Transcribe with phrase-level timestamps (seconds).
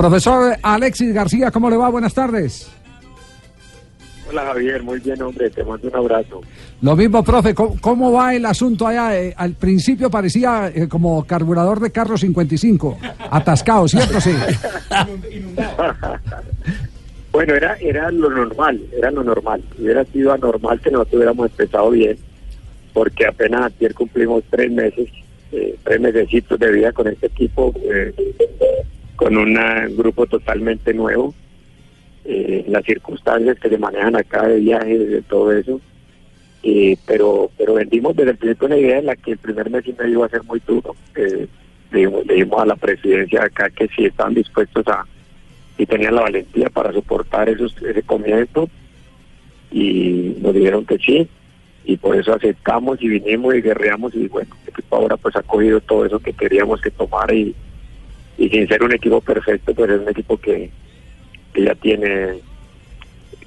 [0.00, 1.90] Profesor Alexis García, ¿cómo le va?
[1.90, 2.70] Buenas tardes.
[4.30, 6.40] Hola Javier, muy bien hombre, te mando un abrazo.
[6.80, 9.20] Lo mismo, profe, ¿cómo, va el asunto allá?
[9.20, 12.96] Eh, al principio parecía eh, como carburador de carro 55,
[13.30, 14.18] atascado, ¿cierto?
[14.22, 14.30] Sí.
[17.32, 19.62] bueno, era, era lo normal, era lo normal.
[19.78, 22.16] Hubiera sido anormal que nosotros hubiéramos empezado bien,
[22.94, 25.10] porque apenas ayer cumplimos tres meses,
[25.52, 26.26] eh, tres meses
[26.58, 27.74] de vida con este equipo,
[29.20, 29.54] con un
[29.98, 31.34] grupo totalmente nuevo
[32.24, 35.78] eh, las circunstancias que se manejan acá de viajes, de todo eso.
[36.62, 39.86] Eh, pero pero vendimos desde el principio una idea en la que el primer mes
[39.86, 40.96] y medio iba a ser muy duro.
[41.16, 41.46] Eh,
[41.92, 45.04] le, dijimos, a la presidencia acá que si estaban dispuestos a,
[45.76, 48.70] y tenían la valentía para soportar esos, ese comienzo,
[49.70, 51.28] y nos dijeron que sí,
[51.84, 55.42] y por eso aceptamos y vinimos y guerreamos, y bueno, el equipo ahora pues ha
[55.42, 57.54] cogido todo eso que queríamos que tomara, y,
[58.40, 60.70] y sin ser un equipo perfecto, pues es un equipo que,
[61.52, 62.40] que ya tiene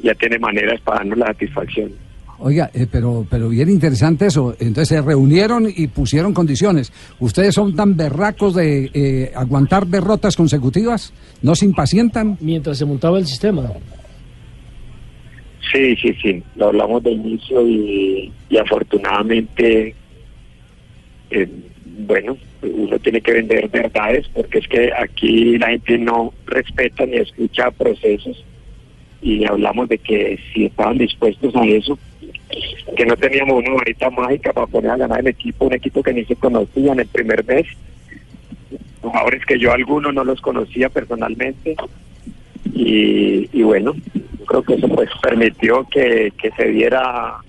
[0.01, 1.91] ya tiene maneras para darnos la satisfacción.
[2.39, 4.55] Oiga, eh, pero, pero bien interesante eso.
[4.59, 6.91] Entonces se reunieron y pusieron condiciones.
[7.19, 11.13] ¿Ustedes son tan berracos de eh, aguantar derrotas consecutivas?
[11.41, 12.37] ¿No se impacientan?
[12.41, 13.71] Mientras se montaba el sistema.
[15.71, 16.43] Sí, sí, sí.
[16.55, 19.95] Lo hablamos de inicio y, afortunadamente,
[21.31, 21.49] eh,
[21.95, 27.17] bueno, uno tiene que vender verdades porque es que aquí la gente no respeta ni
[27.17, 28.43] escucha procesos
[29.21, 31.97] y hablamos de que si estaban dispuestos a eso,
[32.97, 36.13] que no teníamos una varita mágica para poner a ganar el equipo, un equipo que
[36.13, 37.67] ni se conocía en el primer mes,
[39.01, 41.75] jugadores que yo algunos no los conocía personalmente
[42.73, 43.93] y, bueno,
[44.47, 47.39] creo que eso pues permitió que se diera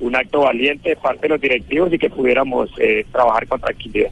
[0.00, 4.10] un acto valiente de parte de los directivos y que pudiéramos eh, trabajar con tranquilidad.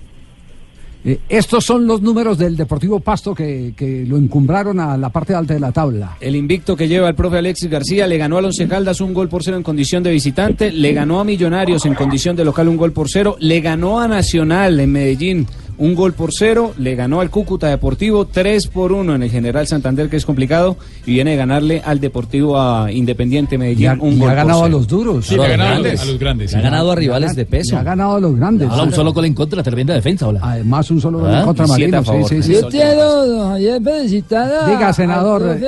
[1.05, 5.35] Eh, estos son los números del Deportivo Pasto que, que, lo encumbraron a la parte
[5.35, 6.17] alta de la tabla.
[6.21, 9.29] El invicto que lleva el profe Alexis García le ganó a Once Caldas un gol
[9.29, 12.77] por cero en condición de visitante, le ganó a Millonarios en condición de local un
[12.77, 15.47] gol por cero, le ganó a Nacional en Medellín
[15.79, 19.67] un gol por cero, le ganó al Cúcuta Deportivo tres por uno en el General
[19.67, 24.31] Santander, que es complicado, y viene a ganarle al Deportivo a Independiente Medellín un gol.
[24.31, 25.27] ha ganado a los duros.
[25.27, 26.55] Sí, ha ganado a los grandes.
[26.55, 27.77] Ha ganado a rivales de peso.
[27.77, 28.71] ha ganado a los grandes.
[28.71, 30.41] un solo gol en contra, tremenda defensa, hola.
[30.43, 32.05] Además, un solo gol en contra, Marino.
[32.29, 35.59] Sí, sí, Yo quiero, Javier, felicitar Diga, senador,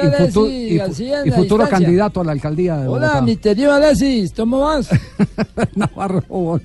[0.48, 4.88] y, futuro candidato a la alcaldía de Hola, mi querido Alexis, ¿cómo vas?
[5.74, 6.60] Navarro,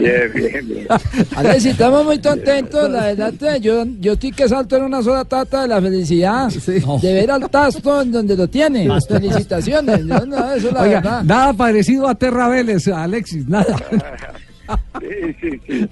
[0.00, 0.86] Bien, bien, bien.
[1.66, 5.68] estamos muy contentos, la verdad, yo, yo estoy que salto en una sola tata de
[5.68, 8.88] la felicidad, de ver al tasto en donde lo tiene.
[9.08, 10.04] Felicitaciones.
[10.04, 13.76] Nada parecido a Terra Vélez, Alexis, nada.
[15.00, 15.88] Sí, sí, sí.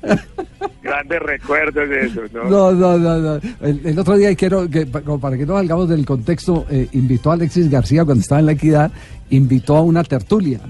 [0.84, 2.44] Grandes recuerdos de eso, ¿no?
[2.44, 3.40] No, no, no.
[3.60, 7.69] El, otro día quiero, que, para que no salgamos del contexto, eh, invitó a Alexis
[7.69, 8.92] García cuando estaba en la equidad,
[9.30, 10.60] invitó a una tertulia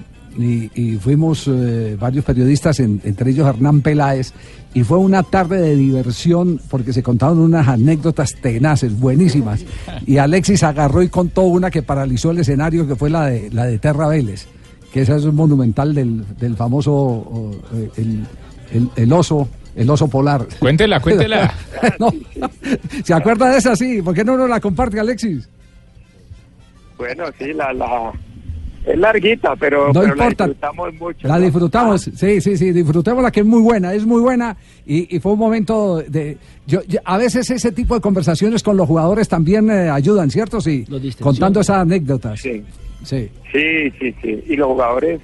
[0.41, 4.31] y, fuimos eh, varios periodistas, entre ellos Hernán Peláez,
[4.73, 9.65] y fue una tarde de diversión porque se contaron unas anécdotas tenaces, buenísimas.
[10.05, 13.65] Y Alexis agarró y contó una que paralizó el escenario, que fue la de, la
[13.65, 14.47] de Terra Vélez,
[14.93, 17.51] que esa es un monumental del, del famoso,
[17.97, 18.25] el,
[18.95, 19.49] el, oso.
[19.75, 20.45] El oso polar.
[20.59, 21.53] Cuéntela, cuéntela.
[23.03, 23.75] ¿Se acuerda de esa?
[23.75, 24.01] Sí.
[24.01, 25.47] ¿Por qué no nos la comparte, Alexis?
[26.97, 28.11] Bueno, sí, la, la,
[28.89, 31.27] es larguita, pero, no la disfrutamos mucho.
[31.27, 35.19] La disfrutamos, sí, sí, sí, disfrutemos la que es muy buena, es muy buena y,
[35.19, 36.37] fue un momento de...
[36.65, 40.59] Yo, a veces ese tipo de conversaciones con los jugadores también eh, ayudan, ¿cierto?
[40.59, 40.85] Sí,
[41.21, 42.39] contando esas anécdotas.
[42.39, 42.63] Sí.
[43.03, 44.43] sí, sí, sí, sí.
[44.47, 45.21] Y los jugadores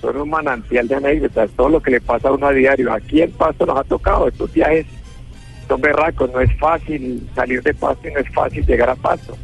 [0.00, 2.92] son un manantial de anécdotas, todo lo que le pasa a uno a diario.
[2.92, 4.86] Aquí en Pasto nos ha tocado, estos viajes
[5.68, 9.36] son berracos, no es fácil salir de Pasto y no es fácil llegar a Pasto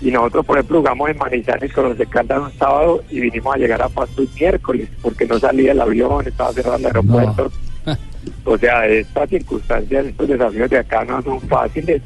[0.00, 3.54] y nosotros, por ejemplo, jugamos en Manizales con los de Caldas un sábado y vinimos
[3.54, 7.50] a llegar a Pasto el miércoles porque no salía el avión, estaba cerrado el aeropuerto.
[8.44, 12.02] O sea, estas circunstancias, estos desafíos de acá no son fáciles,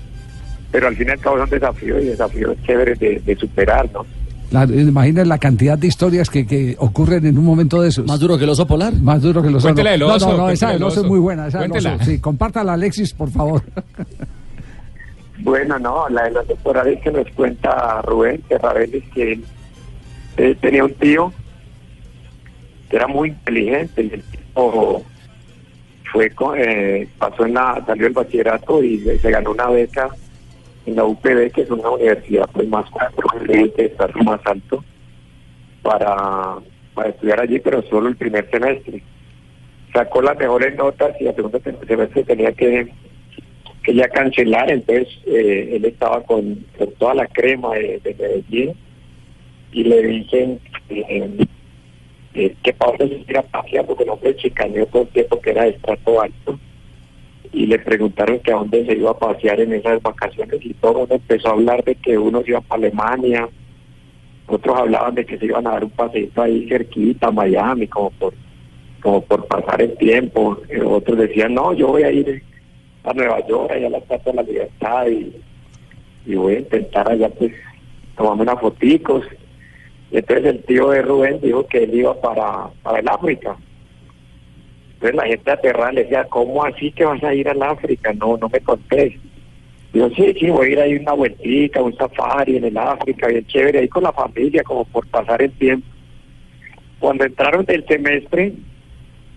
[0.70, 4.06] pero al fin y al cabo son desafíos y desafíos chéveres de, superar, ¿no?
[4.49, 8.06] Claro, imaginen la cantidad de historias que, que, ocurren en un momento de esos.
[8.06, 8.94] Más duro que el oso polar.
[8.94, 9.67] Más duro que el oso.
[9.67, 11.49] Cuéntela no, oso, no, no, esa el oso es muy buena.
[11.49, 11.67] Esa
[12.05, 13.62] sí, compártala, Alexis, por favor.
[15.44, 19.44] Bueno, no, la de la temporada es que nos cuenta Rubén Terrabeles que él,
[20.38, 21.35] eh, tenía un tío
[22.88, 25.05] que era muy inteligente y el tipo
[26.11, 30.08] fue eh, pasó en la, salió del bachillerato y se ganó una beca
[30.87, 32.87] en la UPB, que es una universidad pues más
[33.47, 34.82] de estar más alto
[35.82, 36.56] para,
[36.94, 39.02] para estudiar allí, pero solo el primer semestre.
[39.93, 42.90] Sacó las mejores notas y el segundo semestre tenía que
[43.84, 48.72] que ya cancelar, entonces eh, él estaba con, con toda la crema de, de Medellín
[49.72, 50.58] y le dicen
[50.88, 51.46] eh,
[52.34, 55.64] eh, que dónde se tira pasear porque el hombre chicaneó todo el tiempo que era
[55.64, 56.58] de estrato alto
[57.52, 61.00] y le preguntaron que a dónde se iba a pasear en esas vacaciones y todo
[61.00, 63.48] mundo empezó a hablar de que unos iban para Alemania,
[64.46, 68.34] otros hablaban de que se iban a dar un paseito ahí cerquita, Miami, como por
[69.00, 72.42] como por pasar el tiempo, Eh, otros decían, no, yo voy a ir
[73.04, 75.36] a Nueva York, allá a la Estatua de la Libertad y,
[76.26, 77.52] y voy a intentar allá pues
[78.16, 79.24] tomarme unas foticos.
[80.10, 83.56] Entonces el tío de Rubén dijo que él iba para, para el África.
[84.94, 88.12] Entonces la gente aterrada le decía, ¿cómo así que vas a ir al África?
[88.14, 89.14] No, no me contés.
[89.92, 93.46] Digo, sí, sí, voy a ir ahí una vueltica, un safari en el África, bien
[93.46, 95.86] chévere, ahí con la familia, como por pasar el tiempo.
[96.98, 98.54] Cuando entraron del semestre,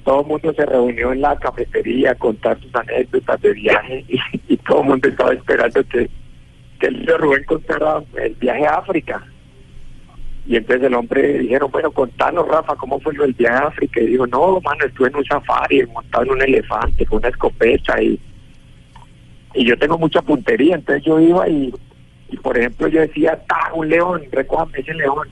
[0.08, 4.06] todo el mundo se reunió en la cafetería a contar sus anécdotas de viaje
[4.48, 6.10] y, todo el mundo estaba esperando que,
[6.80, 9.22] el Rubén contara el viaje a África.
[10.46, 14.00] Y entonces el hombre dijeron, bueno, contanos, Rafa, ¿cómo fue del viaje a África?
[14.00, 18.02] Y dijo, no, mano, estuve en un safari, montado en un elefante, con una escopeta
[18.02, 18.18] y,
[19.56, 21.74] y yo tengo mucha puntería, entonces yo iba y,
[22.30, 25.28] y por ejemplo, yo decía, ta, un león, recójame ese león.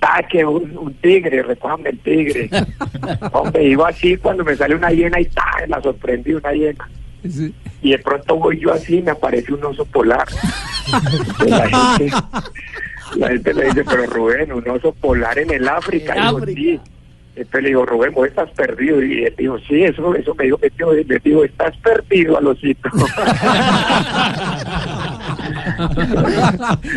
[0.00, 2.50] Ta, que un, un tigre, recójame el tigre.
[3.32, 6.88] Hombre, iba así cuando me sale una hiena y ta, la sorprendí una hiena.
[7.28, 7.54] Sí.
[7.82, 10.26] Y de pronto voy yo así y me aparece un oso polar.
[11.46, 12.16] La gente,
[13.16, 16.14] la gente le dice, pero Rubén, un oso polar en el África.
[16.14, 16.80] En Y digo, sí.
[17.40, 19.02] Entonces le digo, Rubén, vos estás perdido.
[19.02, 20.94] Y él dijo, sí, eso, eso me dijo mi tío.
[20.94, 22.90] Y le digo, estás perdido, Alosito.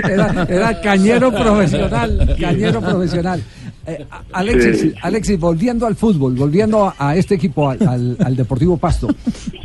[0.09, 3.41] era, era cañero profesional, cañero profesional.
[3.85, 4.93] Eh, Alexis, Sí.
[5.01, 9.07] Alexis, volviendo al fútbol, volviendo a, a este equipo, al, al- al Deportivo Pasto,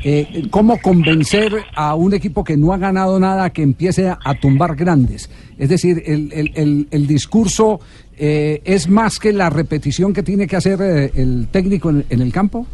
[0.03, 4.35] eh, ¿cómo convencer a un equipo que no ha ganado nada que empiece a, a
[4.35, 5.31] tumbar grandes?
[5.57, 7.81] Es decir, el, el- el- el discurso
[8.17, 12.21] eh, es más que la repetición que tiene que hacer eh, el técnico en, en
[12.21, 12.67] el campo.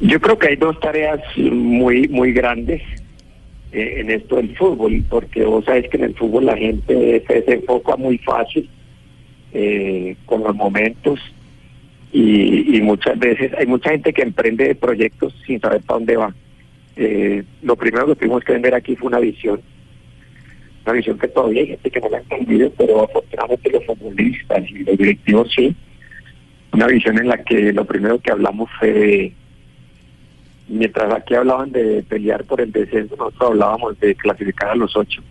[0.00, 2.82] Yo creo que hay dos tareas muy muy grandes
[3.72, 7.32] eh, en esto del fútbol, porque vos sabés que en el fútbol la gente se
[7.34, 8.68] desenfoca muy fácil
[9.58, 11.18] eh, con los momentos
[12.12, 16.34] y, muchas veces hay mucha gente que emprende proyectos sin saber para dónde va.
[16.94, 19.62] Eh, lo primero que tuvimos que vender aquí fue una visión,
[20.84, 24.70] una visión que todavía hay gente que no la ha entendido, pero afortunadamente los futbolistas
[24.70, 25.74] y los directivos sí.
[26.72, 29.32] Una visión en la que lo primero que hablamos fue
[30.68, 35.22] mientras aquí hablaban de pelear por el descenso, nosotros hablábamos de clasificar a los ocho.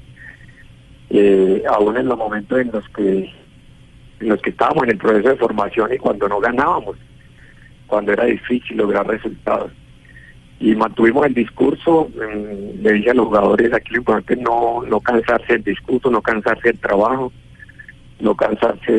[1.11, 3.31] Eh, aún en los momentos en los que
[4.19, 6.97] en los que estábamos en el proceso de formación y cuando no ganábamos,
[7.87, 9.71] cuando era difícil lograr resultados.
[10.59, 14.83] Y mantuvimos el discurso, mm, le dije a los jugadores, aquí lo importante es no,
[14.83, 17.31] no cansarse del discurso, no cansarse del trabajo,
[18.19, 18.91] no cansarse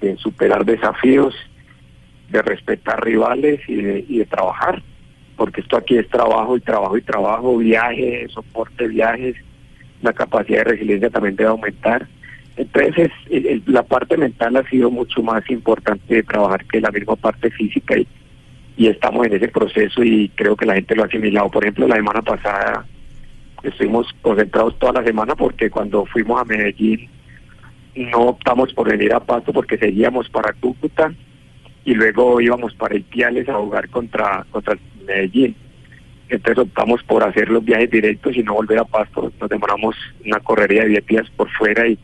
[0.00, 1.34] de, superar desafíos,
[2.30, 4.82] de respetar rivales y de, y de trabajar
[5.36, 9.34] porque esto aquí es trabajo y trabajo y trabajo, viaje, soporte, viajes,
[10.00, 12.06] la capacidad de resiliencia también debe aumentar.
[12.56, 16.90] Entonces, el- el- la parte mental ha sido mucho más importante de trabajar que la
[16.90, 18.06] misma parte física y,
[18.76, 21.50] y estamos en ese proceso y creo que la gente lo ha asimilado.
[21.50, 22.84] Por ejemplo, la semana pasada
[23.62, 27.08] estuvimos concentrados toda la semana porque cuando fuimos a Medellín
[27.94, 31.12] no optamos por venir a Pasto porque seguíamos para Cúcuta
[31.84, 35.54] y luego íbamos para Ipiales a jugar contra contra Medellín.
[36.28, 39.30] Entonces optamos por hacer los viajes directos y no volver a Pasto.
[39.40, 41.98] Nos demoramos una correría de 10 días por fuera y,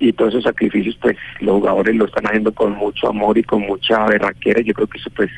[0.00, 3.60] y todos esos sacrificios pues los jugadores lo están haciendo con mucho amor y con
[3.62, 4.60] mucha berraquera.
[4.60, 5.30] y Yo creo que eso pues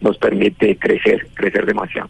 [0.00, 2.08] nos permite crecer, crecer demasiado.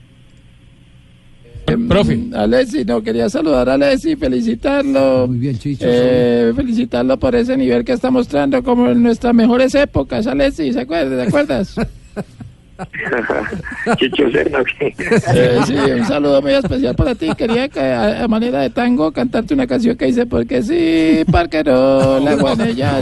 [1.88, 2.16] Profe.
[2.16, 5.26] Mm, Alessi, no, quería saludar a Alessi, felicitarlo.
[5.26, 5.86] Muy bien, Chicho.
[5.88, 10.80] Eh, felicitarlo por ese nivel que está mostrando como en nuestras mejores épocas, Alessi, ¿se
[10.80, 11.22] acuerdas?
[11.22, 11.76] ¿Te acuerdas?
[13.96, 14.94] Chicho Serna, ¿qué?
[15.34, 17.30] Eh, sí, un saludo muy especial para ti.
[17.36, 22.20] Quería que a, a manera de tango cantarte una canción que dice porque sí, parquero,
[22.20, 23.00] la guanella.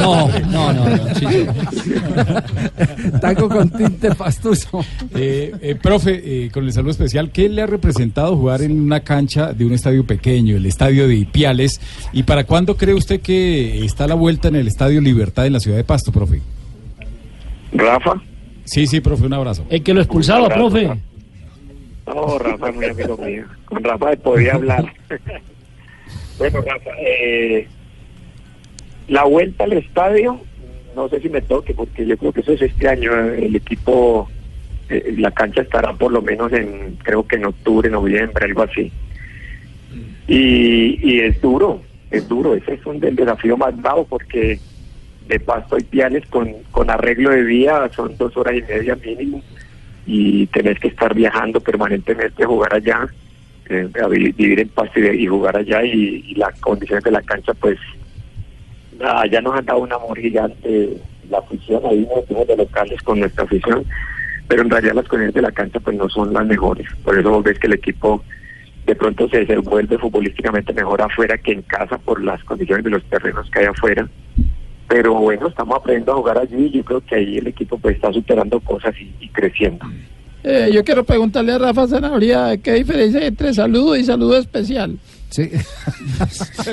[0.00, 1.46] No, no, no, no, Chicho.
[3.20, 4.84] Tango con tinte pastuso.
[5.14, 9.00] Eh, eh, profe, eh, con el saludo especial, ¿qué le ha representado jugar en una
[9.00, 11.80] cancha de un estadio pequeño, el estadio de Ipiales?
[12.12, 15.60] ¿Y para cuándo cree usted que está la vuelta en el estadio Libertad en la
[15.60, 16.40] ciudad de Pasto, profe?
[17.72, 18.20] Rafa.
[18.70, 19.64] Sí, sí, profe, un abrazo.
[19.68, 20.86] El que lo expulsaba, abrazo, profe.
[20.86, 21.00] Rafa.
[22.06, 23.44] No, Rafa es muy amigo mío.
[23.64, 24.84] Con Rafa podía hablar.
[26.38, 27.66] bueno, Rafa, eh,
[29.08, 30.40] la vuelta al estadio,
[30.94, 33.12] no sé si me toque, porque yo creo que eso es este año.
[33.12, 34.28] El equipo
[34.90, 38.90] Eh, la cancha estará por lo menos en, creo que en octubre, noviembre, algo así.
[40.26, 44.58] Y, y es duro, es duro, ese es un del desafío más bravo porque
[45.30, 49.42] de Pasto y Piales con, con arreglo de vía son dos horas y media mínimo
[50.04, 53.06] y tenés que estar viajando permanentemente jugar allá,
[53.68, 57.78] eh, vivir en Pasto y, jugar allá y, las condiciones de la cancha pues
[59.00, 60.96] allá nos han dado un amor gigante
[61.30, 63.84] la afición, ahí nos de locales con nuestra afición,
[64.48, 67.30] pero en realidad las condiciones de la cancha pues no son las mejores, por eso
[67.30, 68.22] vos ves que el equipo
[68.84, 73.04] de pronto se desenvuelve futbolísticamente mejor afuera que en casa por las condiciones de los
[73.04, 74.08] terrenos que hay afuera.
[74.90, 77.94] Pero bueno, estamos aprendiendo a jugar allí y yo creo que ahí el equipo pues
[77.94, 79.86] está superando cosas y, y creciendo.
[80.42, 84.98] Eh, yo quiero preguntarle a Rafa Zanabria qué diferencia hay entre saludo y saludo especial.
[85.28, 85.48] Sí.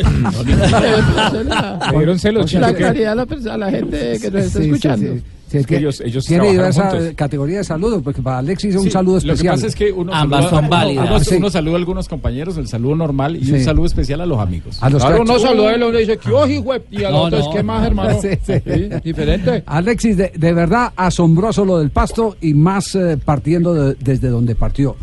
[1.45, 4.59] la, Le dieron celos, la claridad a la, pers- a la gente que nos está
[4.59, 5.21] Sí, sí, escuchando.
[5.49, 5.57] Sí.
[5.59, 7.13] Es que ellos- ellos tiene diversas juntos.
[7.15, 9.55] categorías de saludos, porque para Alexis es un Sí, saludo Lo que especial.
[9.55, 11.07] pasa es que uno Ambas saluda, son válidas.
[11.09, 11.35] Uno, Sí.
[11.35, 13.51] uno saluda a algunos compañeros, el saludo normal y Sí.
[13.53, 14.77] un saludo especial a los amigos.
[14.81, 16.81] A los Claro, que- uno saluda y uno dice, ¿qué oji, güey?
[16.91, 17.51] Y al No, otro es, no.
[17.51, 18.17] ¿qué más, hermano?
[18.21, 18.53] Sí, sí.
[18.65, 19.63] Sí, diferente.
[19.65, 24.55] Alexis, de, de verdad asombroso lo del pasto y más eh, partiendo de- desde donde
[24.55, 24.95] partió.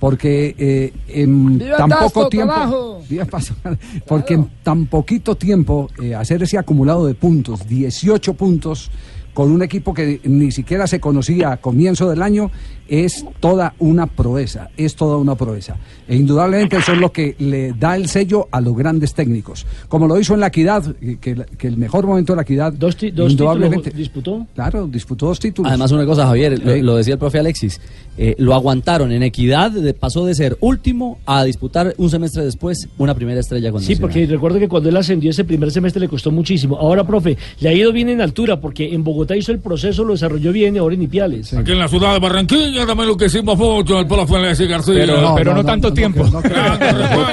[0.00, 3.00] Porque eh, en ¡Viva tan Tasto, poco tiempo.
[4.06, 8.90] porque en tan poquito tiempo eh, hacer ese acumulado de puntos, 18 puntos,
[9.34, 12.50] con un equipo que ni siquiera se conocía a comienzo del año,
[12.92, 14.68] es toda una proeza.
[14.76, 15.76] Es toda una proeza.
[16.06, 19.64] E indudablemente eso es lo que le da el sello a los grandes técnicos.
[19.88, 21.34] Como lo hizo en la equidad, eh, que,
[21.66, 22.70] el mejor momento de la equidad.
[22.74, 23.84] Dos, indudablemente.
[23.90, 24.46] títulos disputó.
[24.54, 25.70] Claro, disputó dos títulos.
[25.70, 27.80] Además, una cosa, Javier, lo, decía el profe Alexis,
[28.18, 32.88] eh, lo aguantaron en equidad, de- pasó de ser último a disputar un semestre después
[32.98, 34.00] una primera estrella con Sí, Nacional.
[34.10, 36.76] porque recuerdo que cuando él ascendió ese primer semestre le costó muchísimo.
[36.76, 40.12] Ahora, profe, le ha ido bien en altura porque en Bogotá hizo el proceso, lo
[40.12, 41.54] desarrolló bien y ahora en Ipiales.
[41.54, 44.94] Aquí en la ciudad de Barranquilla también lo que hicimos mucho el profe Alexis García.
[45.06, 46.24] Pero, pero no, tanto tiempo.
[46.30, 46.40] no.
[46.54, 47.32] Ah.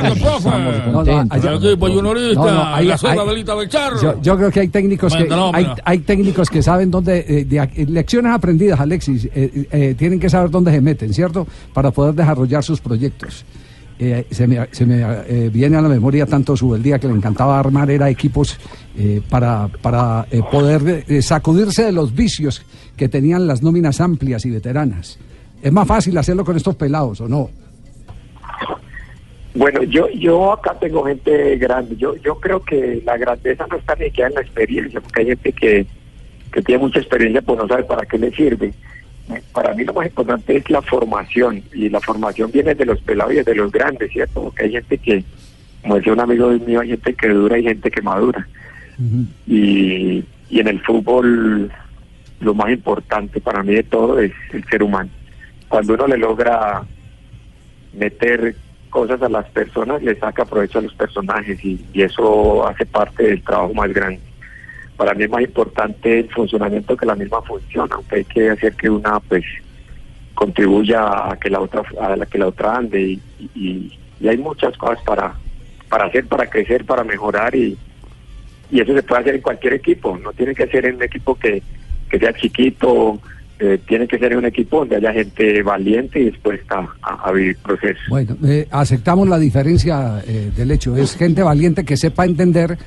[0.91, 2.63] No, no, equipo juniorista, No.
[4.01, 7.45] Yo, yo creo que hay técnicos que hay, pero- hay técnicos que saben dónde eh,
[7.45, 11.47] de lecciones aprendidas, Alexis, eh, eh, tienen que saber dónde se meten, ¿cierto?
[11.73, 13.45] Para poder desarrollar sus proyectos.
[14.01, 17.07] Eh, se me, se me, eh, viene a la memoria tanto su el día que
[17.07, 18.57] le encantaba armar era equipos
[18.97, 22.61] eh, para, para eh, poder eh, sacudirse de los vicios
[22.95, 25.19] que tenían las nóminas amplias y veteranas.
[25.61, 27.49] Es más fácil hacerlo con estos pelados, ¿o no?
[29.53, 31.95] Bueno, yo yo acá tengo gente grande.
[31.97, 35.27] Yo yo creo que la grandeza no está ni queda en la experiencia, porque hay
[35.27, 35.85] gente que,
[36.53, 38.73] que tiene mucha experiencia, pues no sabe para qué le sirve.
[39.51, 43.33] Para mí lo más importante es la formación, y la formación viene de los pelados
[43.33, 44.43] y de los grandes, ¿cierto?
[44.43, 45.23] Porque hay gente que,
[45.81, 48.47] como decía un amigo mío, hay gente que dura y gente que madura.
[49.47, 51.71] y, y en el fútbol
[52.39, 55.09] lo más importante para mí de todo es el ser humano.
[55.69, 56.83] Cuando uno le logra
[57.93, 58.55] meter
[58.89, 63.43] cosas a las personas, le saca provecho a los personajes y, eso hace parte del
[63.43, 64.19] trabajo más grande.
[64.97, 68.73] Para mí es más importante el funcionamiento que la misma función, aunque hay que hacer
[68.73, 69.45] que una pues
[70.33, 73.19] contribuya a que la otra a la que la otra ande
[73.55, 73.97] y,
[74.27, 75.33] hay muchas cosas para
[75.87, 77.77] para hacer, para crecer, para mejorar y,
[78.71, 81.61] eso se puede hacer en cualquier equipo, no tiene que ser en un equipo que
[82.11, 83.19] sea chiquito,
[83.59, 87.57] eh, tiene que ser un equipo donde haya gente valiente y dispuesta a, a vivir
[87.57, 88.01] procesos.
[88.09, 90.95] Bueno, eh, aceptamos la diferencia eh, del hecho.
[90.95, 92.77] Es gente valiente que sepa entender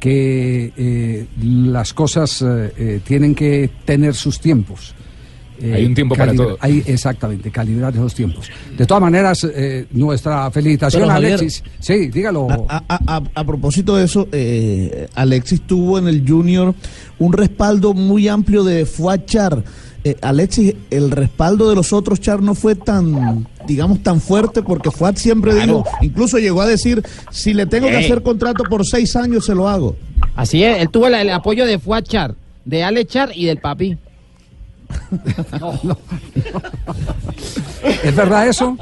[0.00, 4.94] que eh, las cosas eh, eh, tienen que tener sus tiempos.
[5.60, 6.56] Eh, Hay un tiempo para todo.
[6.60, 8.50] Hay, exactamente, calibrar esos tiempos.
[8.76, 11.62] De todas maneras, eh, nuestra felicitación Pero, a Javier, Alexis.
[11.78, 12.48] Sí, dígalo.
[12.50, 16.74] A, a- a- a propósito de eso, eh, Alexis tuvo en el Junior
[17.20, 19.62] un respaldo muy amplio de Fuachar.
[20.04, 24.90] Eh, Alexis, el respaldo de los otros Char no fue tan, digamos, tan fuerte porque
[24.90, 28.04] Fuat siempre dijo, incluso llegó a decir, si le tengo que Ey.
[28.04, 29.94] hacer contrato por seis años, se lo hago.
[30.34, 33.96] Así es, él tuvo el, el apoyo de Fuachar, de Alechar y del papi.
[38.04, 38.76] ¿Es verdad eso?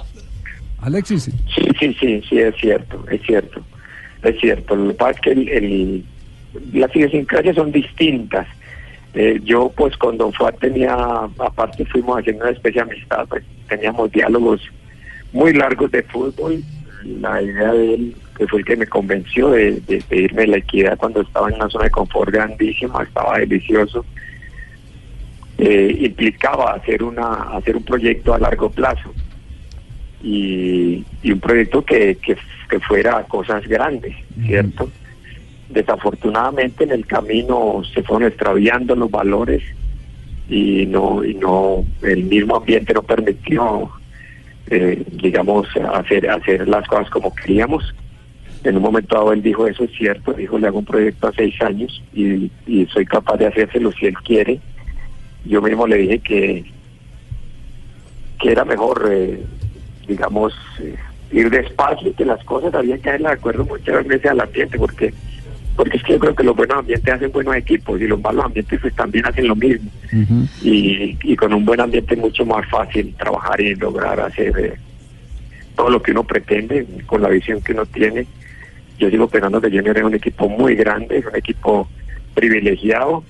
[0.80, 1.24] Alexis.
[1.24, 3.60] Sí, sí, sí, sí, es cierto, es cierto,
[4.22, 4.74] es cierto.
[4.76, 6.04] Lo que pasa es que el, el-
[6.72, 8.46] las idiosincrasias son distintas.
[9.14, 10.94] Eh, yo, pues, con Don Fuad tenía,
[11.38, 14.60] aparte fuimos haciendo una especie de amistad, pues, teníamos diálogos
[15.32, 16.62] muy largos de fútbol.
[17.04, 20.48] La idea de él, que fue el que me convenció de, de, de irme de
[20.48, 24.04] la equidad cuando estaba en una zona de confort grandísima, estaba delicioso.
[25.58, 29.12] Eh, implicaba hacer una hacer un proyecto a largo plazo
[30.22, 32.34] y, y un proyecto que, que,
[32.68, 34.14] que fuera cosas grandes,
[34.46, 34.90] ¿cierto?
[35.70, 39.62] Desafortunadamente en el camino se fueron extraviando los valores
[40.48, 43.88] y no y no el mismo ambiente no permitió
[44.66, 47.94] eh, digamos hacer hacer las cosas como queríamos.
[48.64, 51.32] En un momento dado él dijo eso es cierto dijo le hago un proyecto a
[51.32, 54.60] seis años y, y soy capaz de hacérselo si él quiere
[55.44, 56.64] yo mismo le dije que
[58.40, 59.42] que era mejor eh,
[60.06, 60.96] digamos eh,
[61.32, 65.14] ir despacio que las cosas había que darle de acuerdo muchas veces al ambiente porque
[65.76, 68.44] porque es que yo creo que los buenos ambientes hacen buenos equipos y los malos
[68.44, 69.90] ambientes pues también hacen lo mismo.
[70.62, 74.74] Y, y con un buen ambiente es mucho más fácil trabajar y lograr hacer eh,
[75.76, 78.26] todo lo que uno pretende con la visión que uno tiene.
[78.98, 81.88] Yo sigo pensando que Junior es un equipo muy grande es un equipo
[82.34, 83.24] privilegiado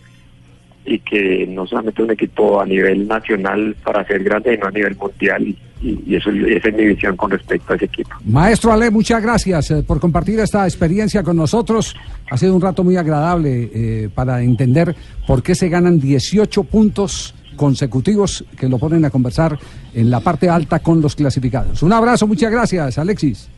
[0.84, 4.96] y que no solamente un equipo a nivel nacional para ser grande, sino a nivel
[4.96, 5.46] mundial.
[5.46, 8.10] Y, y- y eso, esa es mi visión con respecto a ese equipo.
[8.26, 11.94] Maestro Ale, muchas gracias eh, por compartir esta experiencia con nosotros.
[12.30, 14.94] Ha sido un rato muy agradable eh, para entender
[15.26, 19.58] por qué se ganan 18 puntos consecutivos que lo ponen a conversar
[19.94, 21.82] en la parte alta con los clasificados.
[21.82, 23.48] Un abrazo, muchas gracias, Alexis.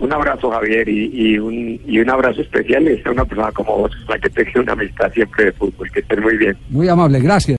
[0.00, 3.92] Un abrazo, Javier, y, y un, y un abrazo especial a una persona como vos,
[4.08, 5.90] la que tenga una amistad siempre de fútbol.
[5.92, 6.56] Que estén muy bien.
[6.70, 7.50] Muy amable, gracias.